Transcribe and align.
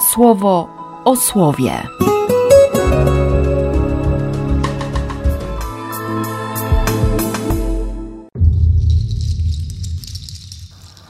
słowo 0.00 0.68
o 1.04 1.16
słowie. 1.16 1.82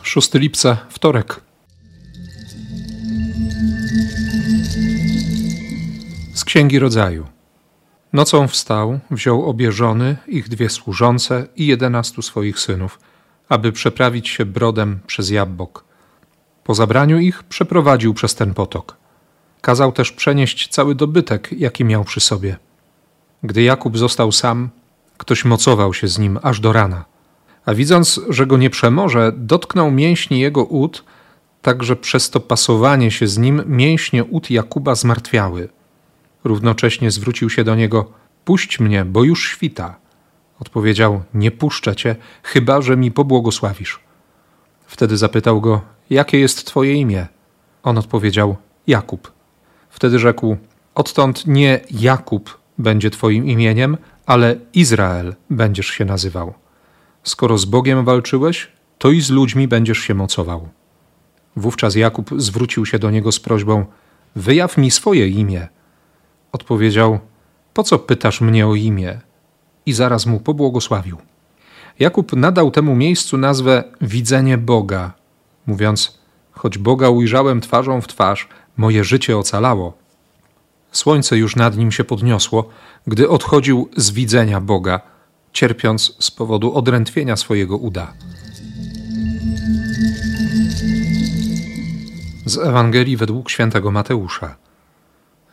6 0.03 0.35
lipca, 0.35 0.77
wtorek. 0.89 1.41
Z 6.35 6.45
Księgi 6.45 6.79
Rodzaju. 6.79 7.27
Nocą 8.13 8.49
wstał, 8.49 9.01
wziął 9.11 9.47
obie 9.47 9.73
żony, 9.73 10.17
ich 10.27 10.49
dwie 10.49 10.71
służące 10.71 11.47
i 11.57 11.67
jedenastu 11.67 12.23
swoich 12.23 12.59
synów, 12.59 13.01
aby 13.49 13.73
przeprawić 13.73 14.29
się 14.29 14.45
brodem 14.47 15.01
przez 15.07 15.31
Jabbok. 15.31 15.88
Po 16.69 16.75
zabraniu 16.75 17.19
ich 17.19 17.43
przeprowadził 17.43 18.15
przez 18.15 18.35
ten 18.35 18.55
potok. 18.55 18.97
Kazał 19.61 19.93
też 19.93 20.13
przenieść 20.13 20.69
cały 20.69 20.95
dobytek, 20.95 21.49
jaki 21.53 21.85
miał 21.85 22.05
przy 22.05 22.21
sobie. 22.21 22.57
Gdy 23.43 23.63
Jakub 23.63 23.99
został 23.99 24.33
sam, 24.33 24.69
ktoś 25.17 25.45
mocował 25.45 25.95
się 25.95 26.09
z 26.09 26.19
nim 26.19 26.39
aż 26.43 26.61
do 26.61 26.73
rana– 26.73 27.05
a 27.69 27.75
widząc, 27.75 28.21
że 28.29 28.47
go 28.47 28.57
nie 28.57 28.71
przemoże, 28.71 29.33
dotknął 29.37 29.91
mięśni 29.91 30.41
jego 30.41 30.65
ud, 30.65 31.05
tak 31.63 31.83
że 31.83 31.97
przez 31.97 32.31
to 32.31 32.41
pasowanie 32.41 33.11
się 33.11 33.27
z 33.27 33.39
nim 33.39 33.63
mięśnie 33.67 34.25
ud 34.25 34.51
Jakuba 34.51 34.95
zmartwiały. 34.95 35.69
Równocześnie 36.45 37.11
zwrócił 37.11 37.51
się 37.51 37.65
do 37.65 37.75
niego: 37.75 38.13
Puść 38.45 38.81
mnie, 38.81 39.05
bo 39.05 39.25
już 39.25 39.49
świta. 39.49 39.97
Odpowiedział: 40.61 41.23
Nie 41.35 41.51
puszczę 41.51 41.97
cię, 41.97 42.17
chyba 42.43 42.83
że 42.83 42.97
mi 42.97 43.11
pobłogosławisz. 43.11 44.01
Wtedy 44.87 45.17
zapytał 45.17 45.61
go: 45.61 45.81
Jakie 46.11 46.39
jest 46.39 46.67
twoje 46.67 46.95
imię? 46.95 47.27
On 47.83 47.99
odpowiedział: 47.99 48.57
Jakub. 48.87 49.33
Wtedy 49.91 50.19
rzekł: 50.19 50.57
Odtąd 50.95 51.47
nie 51.47 51.81
Jakub 51.91 52.59
będzie 52.79 53.11
twoim 53.11 53.47
imieniem, 53.47 53.97
ale 54.27 54.57
Izrael 54.75 55.35
będziesz 55.51 55.87
się 55.87 56.05
nazywał. 56.05 56.55
Skoro 57.23 57.59
z 57.59 57.65
Bogiem 57.65 58.05
walczyłeś, 58.05 58.69
to 58.99 59.11
i 59.11 59.21
z 59.21 59.31
ludźmi 59.31 59.69
będziesz 59.69 59.99
się 59.99 60.15
mocował. 60.15 60.69
Wówczas 61.57 61.95
Jakub 61.95 62.31
zwrócił 62.37 62.87
się 62.87 62.99
do 62.99 63.11
niego 63.11 63.33
z 63.33 63.41
prośbą: 63.41 63.87
Wyjaw 64.37 64.79
mi 64.79 64.91
swoje 64.91 65.29
imię. 65.29 65.69
Odpowiedział: 66.53 67.19
Po 67.75 67.83
co 67.83 67.99
pytasz 67.99 68.41
mnie 68.41 68.67
o 68.67 68.75
imię? 68.75 69.21
I 69.87 69.93
zaraz 69.93 70.27
mu 70.27 70.41
pobłogosławił. 70.41 71.17
Jakub 71.99 72.33
nadał 72.33 72.71
temu 72.71 72.97
miejscu 72.97 73.39
nazwę 73.39 73.85
Widzenie 74.01 74.59
Boga, 74.59 75.13
mówiąc: 75.69 76.19
Choć 76.53 76.79
Boga 76.79 77.09
ujrzałem 77.09 77.61
twarzą 77.61 78.01
w 78.01 78.09
twarz, 78.09 78.49
moje 78.77 79.05
życie 79.05 79.39
ocalało. 79.39 79.99
Słońce 80.93 81.39
już 81.39 81.57
nad 81.57 81.77
nim 81.77 81.93
się 81.93 82.05
podniosło, 82.05 82.69
gdy 83.07 83.29
odchodził 83.29 83.89
z 83.97 84.11
widzenia 84.11 84.61
Boga 84.61 85.01
cierpiąc 85.53 86.17
z 86.19 86.31
powodu 86.31 86.75
odrętwienia 86.75 87.37
swojego 87.37 87.77
uda. 87.77 88.13
Z 92.45 92.59
Ewangelii 92.59 93.17
według 93.17 93.51
świętego 93.51 93.91
Mateusza. 93.91 94.57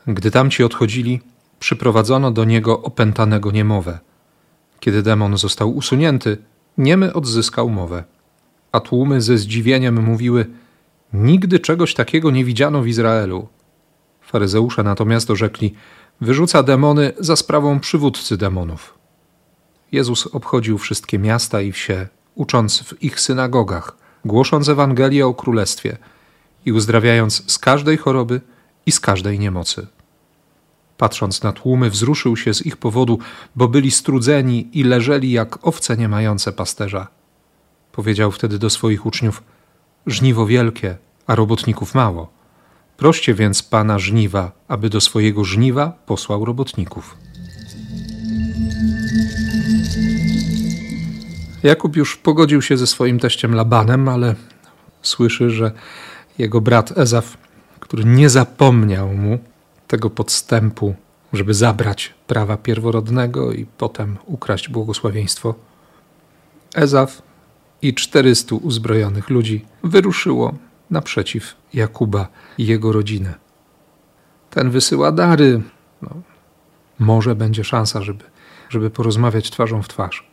Gdy 0.07 0.31
tamci 0.31 0.63
odchodzili, 0.63 1.21
przyprowadzono 1.59 2.31
do 2.31 2.45
niego 2.45 2.81
opętanego 2.81 3.51
niemowę. 3.51 3.99
Kiedy 4.79 5.03
demon 5.03 5.37
został 5.37 5.75
usunięty, 5.75 6.37
niemy 6.77 7.13
odzyskał 7.13 7.69
mowę. 7.69 8.03
A 8.75 8.79
tłumy 8.79 9.21
ze 9.21 9.37
zdziwieniem 9.37 10.03
mówiły: 10.03 10.45
Nigdy 11.13 11.59
czegoś 11.59 11.93
takiego 11.93 12.31
nie 12.31 12.45
widziano 12.45 12.81
w 12.81 12.87
Izraelu. 12.87 13.47
Faryzeusze 14.21 14.83
natomiast 14.83 15.31
orzekli: 15.31 15.73
Wyrzuca 16.21 16.63
demony 16.63 17.13
za 17.19 17.35
sprawą 17.35 17.79
przywódcy 17.79 18.37
demonów. 18.37 18.97
Jezus 19.91 20.27
obchodził 20.27 20.77
wszystkie 20.77 21.19
miasta 21.19 21.61
i 21.61 21.71
wsie, 21.71 22.07
ucząc 22.35 22.83
w 22.83 23.03
ich 23.03 23.19
synagogach, 23.19 23.97
głosząc 24.25 24.69
Ewangelię 24.69 25.27
o 25.27 25.33
Królestwie 25.33 25.97
i 26.65 26.71
uzdrawiając 26.71 27.51
z 27.51 27.59
każdej 27.59 27.97
choroby 27.97 28.41
i 28.85 28.91
z 28.91 28.99
każdej 28.99 29.39
niemocy. 29.39 29.87
Patrząc 30.97 31.43
na 31.43 31.51
tłumy, 31.51 31.89
wzruszył 31.89 32.37
się 32.37 32.53
z 32.53 32.65
ich 32.65 32.77
powodu, 32.77 33.19
bo 33.55 33.67
byli 33.67 33.91
strudzeni 33.91 34.69
i 34.73 34.83
leżeli 34.83 35.31
jak 35.31 35.67
owce 35.67 35.97
nie 35.97 36.09
mające 36.09 36.51
pasterza. 36.51 37.14
Powiedział 37.95 38.31
wtedy 38.31 38.59
do 38.59 38.69
swoich 38.69 39.05
uczniów: 39.05 39.43
Żniwo 40.07 40.45
wielkie, 40.45 40.97
a 41.27 41.35
robotników 41.35 41.95
mało. 41.95 42.29
Proście 42.97 43.33
więc 43.33 43.63
pana 43.63 43.99
żniwa, 43.99 44.51
aby 44.67 44.89
do 44.89 45.01
swojego 45.01 45.43
żniwa 45.43 45.93
posłał 46.05 46.45
robotników. 46.45 47.17
Jakub 51.63 51.95
już 51.95 52.17
pogodził 52.17 52.61
się 52.61 52.77
ze 52.77 52.87
swoim 52.87 53.19
teściem 53.19 53.55
Labanem, 53.55 54.09
ale 54.09 54.35
słyszy, 55.01 55.49
że 55.49 55.71
jego 56.37 56.61
brat 56.61 56.97
Ezaf, 56.97 57.37
który 57.79 58.05
nie 58.05 58.29
zapomniał 58.29 59.07
mu 59.07 59.39
tego 59.87 60.09
podstępu, 60.09 60.95
żeby 61.33 61.53
zabrać 61.53 62.13
prawa 62.27 62.57
pierworodnego 62.57 63.51
i 63.51 63.65
potem 63.77 64.17
ukraść 64.25 64.69
błogosławieństwo, 64.69 65.55
Ezaf 66.73 67.21
i 67.81 67.93
400 67.93 68.55
uzbrojonych 68.55 69.29
ludzi 69.29 69.65
wyruszyło 69.83 70.53
naprzeciw 70.89 71.55
Jakuba 71.73 72.27
i 72.57 72.65
jego 72.65 72.91
rodziny. 72.91 73.33
Ten 74.49 74.69
wysyła 74.69 75.11
dary. 75.11 75.61
No, 76.01 76.09
może 76.99 77.35
będzie 77.35 77.63
szansa, 77.63 78.01
żeby, 78.01 78.23
żeby 78.69 78.89
porozmawiać 78.89 79.51
twarzą 79.51 79.81
w 79.81 79.87
twarz. 79.87 80.27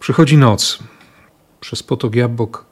Przychodzi 0.00 0.38
noc. 0.38 0.78
Przez 1.60 1.82
potok 1.82 2.14
Jabłok 2.14 2.66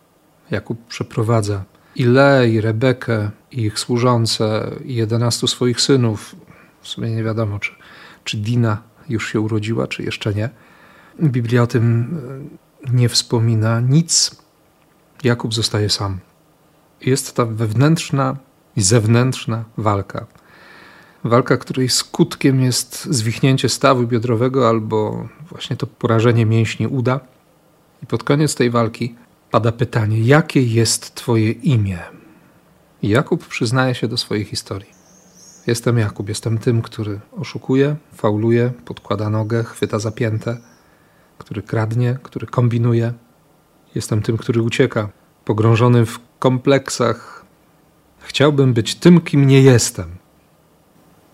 Jakub 0.51 0.87
przeprowadza 0.87 1.65
i 1.97 2.05
Le, 2.05 2.49
i 2.49 2.61
Rebekę, 2.61 3.31
i 3.53 3.63
ich 3.63 3.79
służące, 3.79 4.71
i 4.85 4.95
jedenastu 4.95 5.47
swoich 5.47 5.81
synów. 5.81 6.37
W 6.81 6.89
sumie 6.89 7.11
nie 7.11 7.23
wiadomo, 7.25 7.59
czy, 7.59 7.73
czy 8.25 8.37
Dina 8.37 8.83
już 9.09 9.33
się 9.33 9.41
urodziła, 9.41 9.87
czy 9.87 10.03
jeszcze 10.03 10.35
nie. 10.35 10.51
Biblia 11.23 11.63
o 11.63 11.67
tym 11.67 12.09
nie 12.93 13.09
wspomina 13.09 13.81
nic. 13.81 14.37
Jakub 15.25 15.55
zostaje 15.55 15.91
sam. 15.91 16.19
Jest 17.01 17.37
ta 17.37 17.45
wewnętrzna 17.45 18.37
i 18.77 18.83
zewnętrzna 18.83 19.65
walka. 19.77 20.27
Walka, 21.25 21.57
której 21.57 21.89
skutkiem 21.89 22.61
jest 22.61 23.05
zwichnięcie 23.05 23.69
stawu 23.69 24.07
biodrowego 24.07 24.69
albo 24.69 25.29
właśnie 25.51 25.77
to 25.77 25.87
porażenie 25.87 26.47
mięśni 26.47 26.87
uda. 26.87 27.21
I 28.03 28.07
pod 28.07 28.25
koniec 28.25 28.55
tej 28.55 28.71
walki 28.71 29.15
pada 29.51 29.73
pytanie: 29.73 30.21
jakie 30.21 30.63
jest 30.63 31.15
Twoje 31.15 31.51
imię? 31.51 31.99
Jakub 33.03 33.47
przyznaje 33.47 33.95
się 33.95 34.09
do 34.09 34.17
swojej 34.17 34.45
historii. 34.45 34.91
Jestem 35.67 35.99
Jakub, 35.99 36.29
jestem 36.29 36.59
tym, 36.59 36.83
który 36.83 37.21
oszukuje, 37.33 37.97
fauluje, 38.15 38.73
podkłada 38.85 39.31
nogę, 39.31 39.65
chwyta 39.65 39.99
zapięte, 39.99 40.57
który 41.39 41.63
kradnie, 41.63 42.19
który 42.23 42.47
kombinuje. 42.47 43.13
Jestem 43.95 44.23
tym, 44.23 44.37
który 44.37 44.63
ucieka, 44.63 45.09
pogrążony 45.45 46.07
w 46.07 46.21
kompleksach. 46.39 47.45
Chciałbym 48.19 48.73
być 48.75 48.95
tym, 48.95 49.21
kim 49.21 49.47
nie 49.47 49.63
jestem. 49.63 50.09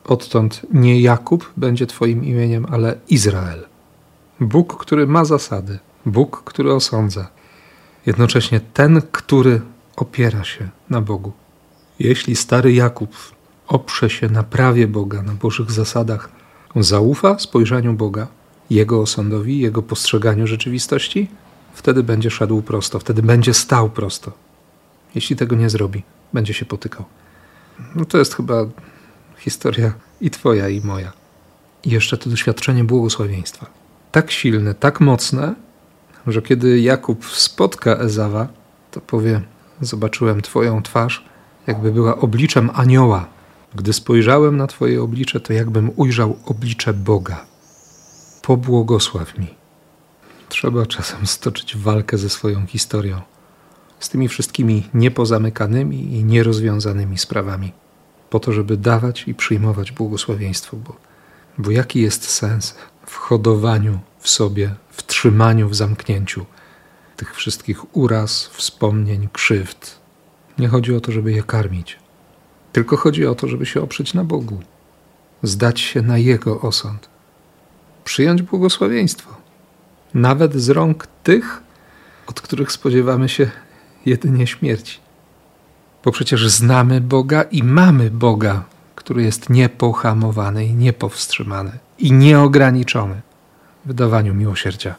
Odtąd 0.05 0.61
nie 0.73 1.01
Jakub 1.01 1.53
będzie 1.57 1.87
Twoim 1.87 2.25
imieniem, 2.25 2.67
ale 2.71 2.99
Izrael. 3.09 3.67
Bóg, 4.41 4.77
który 4.77 5.07
ma 5.07 5.25
zasady, 5.25 5.79
Bóg, 6.07 6.43
który 6.45 6.73
osądza, 6.73 7.29
jednocześnie 8.07 8.61
ten, 8.61 9.03
który 9.13 9.61
opiera 9.97 10.45
się 10.45 10.69
na 10.91 11.01
Bogu. 11.01 11.33
Jeśli 11.99 12.37
stary 12.37 12.73
Jakub 12.73 13.17
oprze 13.67 14.11
się 14.11 14.29
na 14.29 14.43
prawie 14.43 14.87
Boga, 14.87 15.23
na 15.23 15.33
Bożych 15.33 15.71
zasadach, 15.71 16.29
zaufa 16.77 17.39
spojrzeniu 17.39 17.93
Boga, 17.93 18.27
Jego 18.70 19.00
osądowi, 19.00 19.59
Jego 19.59 19.82
postrzeganiu 19.82 20.47
rzeczywistości, 20.47 21.29
wtedy 21.75 22.03
będzie 22.03 22.31
szedł 22.31 22.62
prosto, 22.62 22.99
wtedy 22.99 23.23
będzie 23.23 23.55
stał 23.55 23.91
prosto. 23.91 24.32
Jeśli 25.15 25.37
tego 25.37 25.56
nie 25.56 25.70
zrobi, 25.70 26.03
będzie 26.32 26.55
się 26.55 26.65
potykał. 26.65 27.05
No 27.94 28.05
to 28.05 28.19
jest 28.19 28.35
chyba 28.35 28.67
historia 29.38 29.93
i 30.20 30.31
Twoja, 30.31 30.69
i 30.69 30.81
moja. 30.81 31.12
I 31.85 31.91
jeszcze 31.91 32.19
to 32.19 32.31
doświadczenie 32.31 32.85
błogosławieństwa 32.85 33.79
tak 34.12 34.31
silne, 34.31 34.75
tak 34.75 35.00
mocne, 35.00 35.55
że 36.26 36.43
kiedy 36.43 36.81
Jakub 36.81 37.26
spotka 37.26 37.97
Ezawa, 37.97 38.49
to 38.91 39.00
powie: 39.00 39.41
Zobaczyłem 39.81 40.43
Twoją 40.43 40.82
twarz, 40.82 41.25
jakby 41.67 41.93
była 41.93 42.17
obliczem 42.17 42.70
anioła. 42.75 43.26
Gdy 43.75 43.93
spojrzałem 43.93 44.56
na 44.56 44.67
Twoje 44.67 45.03
oblicze, 45.03 45.41
to 45.41 45.53
jakbym 45.53 45.91
ujrzał 45.97 46.38
oblicze 46.44 46.94
Boga. 46.94 47.47
Pobłogosław 48.49 49.39
mi. 49.39 49.47
Trzeba 50.49 50.87
czasem 50.87 51.27
stoczyć 51.27 51.77
walkę 51.77 52.19
ze 52.19 52.29
swoją 52.31 52.67
historią, 52.67 53.21
z 54.00 54.09
tymi 54.09 54.29
wszystkimi 54.29 54.89
niepozamykanymi 54.95 56.15
i 56.15 56.25
nierozwiązanymi 56.25 57.19
sprawami. 57.19 57.73
po 58.31 58.41
to, 58.41 58.53
żeby 58.53 58.77
dawać 58.77 59.29
i 59.29 59.35
przyjmować 59.35 59.93
błogosławieństwo, 59.93 60.77
bo, 60.77 60.97
bo 61.59 61.71
jaki 61.71 62.00
jest 62.00 62.31
sens 62.31 62.75
w 63.06 63.17
hodowaniu 63.17 63.99
w 64.19 64.29
sobie, 64.29 64.75
w 64.91 65.06
trzymaniu 65.06 65.69
w 65.69 65.75
zamknięciu 65.75 66.47
tych 67.17 67.35
wszystkich 67.35 67.97
uraz, 67.97 68.47
wspomnień, 68.47 69.29
krzywd. 69.33 69.99
Nie 70.59 70.69
chodzi 70.69 70.94
o 70.94 71.01
to, 71.01 71.12
żeby 71.12 71.33
je 71.33 71.43
karmić, 71.43 71.99
tylko 72.73 72.97
chodzi 72.97 73.27
o 73.27 73.35
to, 73.35 73.49
żeby 73.49 73.67
się 73.67 73.83
oprzeć 73.83 74.15
na 74.15 74.25
Bogu, 74.25 74.61
zdać 75.43 75.81
się 75.81 76.03
na 76.03 76.19
Jego 76.19 76.61
osąd, 76.61 77.18
przyjąć 78.08 78.43
błogosławieństwo, 78.43 79.31
nawet 80.14 80.55
z 80.55 80.69
rąk 80.69 81.06
tych, 81.22 81.62
od 82.26 82.40
których 82.40 82.72
spodziewamy 82.72 83.28
się 83.28 83.50
jedynie 84.06 84.46
śmierci. 84.46 84.99
Bo 86.05 86.12
przecież 86.12 86.49
znamy 86.49 87.00
Boga 87.00 87.43
i 87.43 87.62
mamy 87.62 88.10
Boga, 88.10 88.64
który 88.94 89.22
jest 89.22 89.50
niepohamowany 89.50 90.66
i 90.66 90.75
niepowstrzymany 90.75 91.72
i 91.99 92.12
nieograniczony 92.12 93.20
w 93.87 93.94
dawaniu 93.94 94.34
miłosierdzia. 94.34 94.94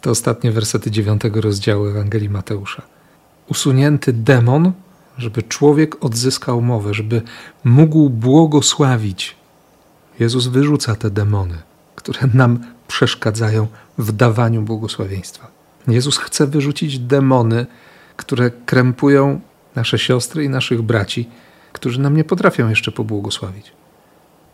To 0.00 0.10
ostatnie 0.10 0.52
wersety 0.52 0.90
dziewiątego 0.90 1.40
rozdziału 1.40 1.86
Ewangelii 1.86 2.30
Mateusza. 2.30 2.82
Usunięty 3.48 4.12
demon, 4.12 4.72
żeby 5.18 5.42
człowiek 5.42 6.04
odzyskał 6.04 6.62
mowę, 6.62 6.94
żeby 6.94 7.22
mógł 7.64 8.10
błogosławić. 8.10 9.36
Jezus 10.18 10.46
wyrzuca 10.46 10.94
te 10.94 11.10
demony, 11.10 11.58
które 11.94 12.20
nam 12.34 12.58
przeszkadzają 12.88 13.66
w 13.98 14.12
dawaniu 14.12 14.62
błogosławieństwa. 14.62 15.50
Jezus 15.88 16.18
chce 16.18 16.46
wyrzucić 16.46 16.98
demony, 16.98 17.66
które 18.16 18.50
krępują 18.50 19.40
nasze 19.74 19.98
siostry 19.98 20.44
i 20.44 20.48
naszych 20.48 20.82
braci, 20.82 21.28
którzy 21.72 22.00
nam 22.00 22.16
nie 22.16 22.24
potrafią 22.24 22.68
jeszcze 22.68 22.92
pobłogosławić. 22.92 23.72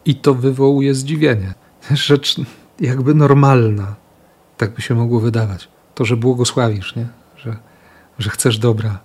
I 0.05 0.15
to 0.15 0.35
wywołuje 0.35 0.95
zdziwienie. 0.95 1.55
Rzecz 1.91 2.37
jakby 2.81 3.15
normalna. 3.15 3.95
Tak 4.57 4.75
by 4.75 4.83
się 4.83 4.95
mogło 4.95 5.21
wydawać. 5.21 5.69
To, 5.95 6.05
że 6.05 6.17
błogosławisz, 6.17 6.97
nie? 6.97 7.09
Że, 7.37 7.57
że 8.19 8.31
chcesz 8.31 8.59
dobra, 8.59 8.99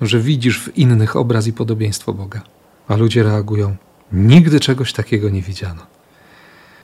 że 0.00 0.20
widzisz 0.20 0.60
w 0.60 0.78
innych 0.78 1.16
obraz 1.16 1.46
i 1.46 1.52
podobieństwo 1.52 2.12
Boga. 2.12 2.42
A 2.88 2.96
ludzie 2.96 3.22
reagują: 3.22 3.76
Nigdy 4.12 4.60
czegoś 4.60 4.92
takiego 4.92 5.30
nie 5.30 5.42
widziano. 5.42 5.86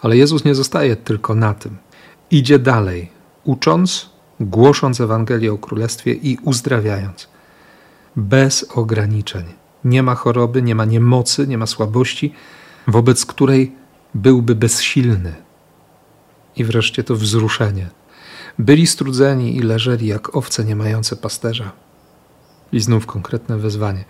Ale 0.00 0.16
Jezus 0.16 0.44
nie 0.44 0.54
zostaje 0.54 0.96
tylko 0.96 1.34
na 1.34 1.54
tym. 1.54 1.76
Idzie 2.30 2.58
dalej, 2.58 3.10
ucząc, 3.44 4.10
głosząc 4.40 5.00
Ewangelię 5.00 5.52
o 5.52 5.58
Królestwie 5.58 6.12
i 6.12 6.38
uzdrawiając. 6.42 7.28
Bez 8.16 8.66
ograniczeń. 8.74 9.44
Nie 9.84 10.02
ma 10.02 10.14
choroby, 10.14 10.62
nie 10.62 10.74
ma 10.74 10.84
niemocy, 10.84 11.46
nie 11.46 11.58
ma 11.58 11.66
słabości, 11.66 12.32
wobec 12.86 13.26
której 13.26 13.72
byłby 14.14 14.54
bezsilny. 14.54 15.34
I 16.56 16.64
wreszcie 16.64 17.04
to 17.04 17.16
wzruszenie. 17.16 17.90
Byli 18.58 18.86
strudzeni 18.86 19.56
i 19.56 19.60
leżeli 19.60 20.06
jak 20.06 20.36
owce 20.36 20.64
nie 20.64 20.76
mające 20.76 21.16
pasterza. 21.16 21.72
I 22.72 22.80
znów 22.80 23.06
konkretne 23.06 23.58
wezwanie. 23.58 24.04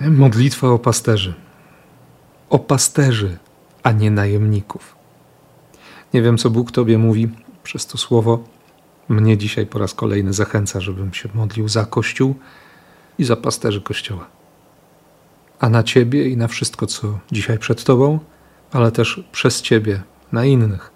Modlitwa 0.00 0.68
o 0.68 0.78
pasterzy. 0.78 1.34
O 2.50 2.58
pasterzy, 2.58 3.38
a 3.82 3.92
nie 3.92 4.10
najemników. 4.10 5.03
Nie 6.14 6.22
wiem, 6.22 6.38
co 6.38 6.50
Bóg 6.50 6.72
Tobie 6.72 6.98
mówi 6.98 7.28
przez 7.62 7.86
to 7.86 7.98
słowo. 7.98 8.44
Mnie 9.08 9.38
dzisiaj 9.38 9.66
po 9.66 9.78
raz 9.78 9.94
kolejny 9.94 10.32
zachęca, 10.32 10.80
żebym 10.80 11.14
się 11.14 11.28
modlił 11.34 11.68
za 11.68 11.84
Kościół 11.84 12.34
i 13.18 13.24
za 13.24 13.36
pasterzy 13.36 13.80
Kościoła. 13.80 14.26
A 15.60 15.68
na 15.68 15.82
Ciebie 15.82 16.28
i 16.28 16.36
na 16.36 16.48
wszystko, 16.48 16.86
co 16.86 17.18
dzisiaj 17.32 17.58
przed 17.58 17.84
Tobą, 17.84 18.18
ale 18.72 18.92
też 18.92 19.24
przez 19.32 19.62
Ciebie, 19.62 20.02
na 20.32 20.44
innych, 20.44 20.90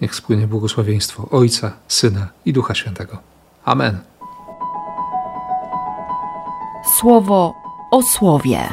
niech 0.00 0.14
spłynie 0.14 0.46
błogosławieństwo 0.46 1.28
Ojca, 1.30 1.72
Syna 1.88 2.28
i 2.44 2.52
Ducha 2.52 2.74
Świętego. 2.74 3.18
Amen. 3.64 3.98
Słowo 6.98 7.54
o 7.90 8.02
słowie. 8.02 8.68